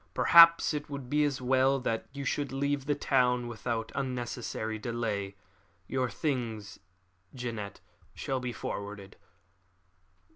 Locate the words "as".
1.25-1.43